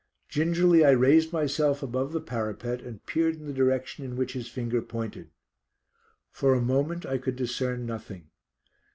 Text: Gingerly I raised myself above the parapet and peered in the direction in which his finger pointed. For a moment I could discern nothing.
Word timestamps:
Gingerly 0.29 0.83
I 0.83 0.89
raised 0.89 1.31
myself 1.31 1.83
above 1.83 2.11
the 2.11 2.21
parapet 2.21 2.81
and 2.81 3.05
peered 3.05 3.35
in 3.35 3.45
the 3.45 3.53
direction 3.53 4.03
in 4.03 4.15
which 4.15 4.33
his 4.33 4.47
finger 4.49 4.81
pointed. 4.81 5.29
For 6.31 6.55
a 6.55 6.59
moment 6.59 7.05
I 7.05 7.19
could 7.19 7.35
discern 7.35 7.85
nothing. 7.85 8.31